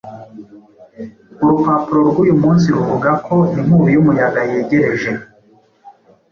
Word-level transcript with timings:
Urupapuro 1.43 1.99
rwuyu 2.09 2.35
munsi 2.41 2.65
ruvuga 2.75 3.09
ko 3.27 3.35
inkubi 3.59 3.89
y'umuyaga 3.93 4.41
yegereje. 4.49 5.11